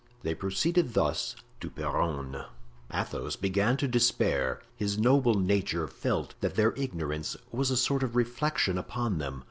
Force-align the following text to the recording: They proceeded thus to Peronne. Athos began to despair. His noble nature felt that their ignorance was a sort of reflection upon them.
They 0.23 0.33
proceeded 0.33 0.95
thus 0.95 1.35
to 1.59 1.69
Peronne. 1.69 2.45
Athos 2.91 3.35
began 3.35 3.77
to 3.77 3.87
despair. 3.87 4.59
His 4.75 4.97
noble 4.97 5.35
nature 5.35 5.87
felt 5.87 6.33
that 6.41 6.55
their 6.55 6.73
ignorance 6.75 7.37
was 7.51 7.69
a 7.69 7.77
sort 7.77 8.01
of 8.01 8.15
reflection 8.15 8.79
upon 8.79 9.19
them. 9.19 9.39